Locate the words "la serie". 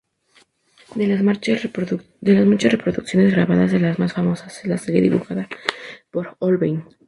4.65-4.99